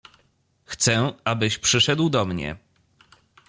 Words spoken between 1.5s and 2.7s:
przyszedł do mnie.